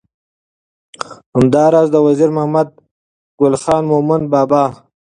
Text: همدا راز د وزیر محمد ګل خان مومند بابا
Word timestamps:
همدا 1.35 1.63
راز 1.73 1.87
د 1.91 1.95
وزیر 2.07 2.29
محمد 2.37 2.67
ګل 3.39 3.55
خان 3.63 3.83
مومند 3.91 4.25
بابا 4.33 4.63